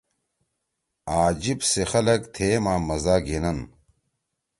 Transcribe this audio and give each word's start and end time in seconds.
آں 1.17 1.29
جیِب 1.41 1.59
سی 1.69 1.81
خلگ 1.91 2.21
تھیے 2.33 2.53
ما 2.63 2.73
مزا 2.87 3.15
گھینن۔ 3.25 3.59